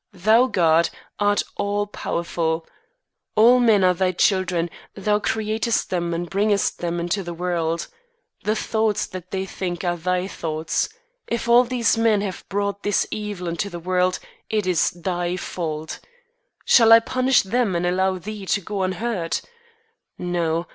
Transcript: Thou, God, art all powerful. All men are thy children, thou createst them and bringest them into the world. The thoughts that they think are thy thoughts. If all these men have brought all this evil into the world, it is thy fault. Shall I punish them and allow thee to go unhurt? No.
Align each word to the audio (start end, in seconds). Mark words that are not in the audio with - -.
Thou, 0.13 0.47
God, 0.47 0.89
art 1.19 1.43
all 1.57 1.85
powerful. 1.85 2.65
All 3.35 3.59
men 3.59 3.83
are 3.83 3.93
thy 3.93 4.11
children, 4.13 4.71
thou 4.95 5.19
createst 5.19 5.89
them 5.89 6.11
and 6.11 6.27
bringest 6.27 6.79
them 6.79 6.99
into 6.99 7.21
the 7.21 7.35
world. 7.35 7.85
The 8.43 8.55
thoughts 8.55 9.05
that 9.05 9.29
they 9.29 9.45
think 9.45 9.83
are 9.83 9.97
thy 9.97 10.27
thoughts. 10.27 10.89
If 11.27 11.47
all 11.47 11.65
these 11.65 11.99
men 11.99 12.21
have 12.21 12.43
brought 12.49 12.77
all 12.77 12.81
this 12.81 13.05
evil 13.11 13.47
into 13.47 13.69
the 13.69 13.77
world, 13.79 14.17
it 14.49 14.65
is 14.65 14.89
thy 14.89 15.37
fault. 15.37 15.99
Shall 16.65 16.91
I 16.91 16.99
punish 16.99 17.43
them 17.43 17.75
and 17.75 17.85
allow 17.85 18.17
thee 18.17 18.47
to 18.47 18.59
go 18.59 18.81
unhurt? 18.81 19.43
No. 20.17 20.65